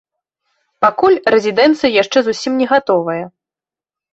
[0.85, 3.23] Пакуль рэзідэнцыя яшчэ зусім не гатовая.